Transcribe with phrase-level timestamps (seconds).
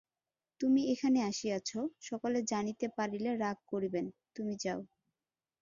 [0.61, 1.69] তুমি এখানে আসিয়াছ,
[2.01, 4.79] সকলে জানিতে পারিলে রাগ করিবেন–তুমি যাও।